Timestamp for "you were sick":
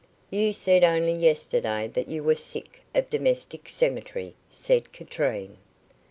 2.07-2.81